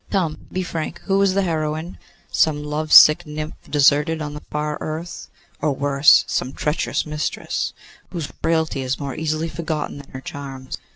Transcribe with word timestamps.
Come! 0.09 0.47
be 0.51 0.63
frank, 0.63 0.99
who 1.01 1.21
is 1.21 1.35
the 1.35 1.43
heroine? 1.43 1.99
Some 2.31 2.63
love 2.63 2.91
sick 2.91 3.23
nymph 3.27 3.53
deserted 3.69 4.19
on 4.19 4.33
the 4.33 4.39
far 4.49 4.79
earth; 4.81 5.27
or 5.61 5.73
worse, 5.75 6.23
some 6.27 6.53
treacherous 6.53 7.05
mistress, 7.05 7.71
whose 8.09 8.31
frailty 8.41 8.81
is 8.81 8.99
more 8.99 9.13
easily 9.13 9.47
forgotten 9.47 9.99
than 9.99 10.09
her 10.09 10.21
charms? 10.21 10.79